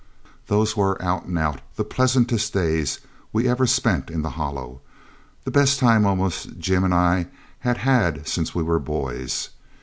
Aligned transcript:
Those 0.47 0.75
were 0.75 0.99
out 0.99 1.25
and 1.25 1.37
out 1.37 1.61
the 1.75 1.83
pleasantest 1.83 2.51
days 2.51 3.01
we 3.31 3.47
ever 3.47 3.67
spent 3.67 4.09
in 4.09 4.23
the 4.23 4.31
Hollow 4.31 4.81
the 5.43 5.51
best 5.51 5.77
time 5.79 6.07
almost 6.07 6.57
Jim 6.57 6.83
and 6.83 6.91
I 6.91 7.27
had 7.59 7.77
had 7.77 8.27
since 8.27 8.55
we 8.55 8.63
were 8.63 8.79
boys. 8.79 9.49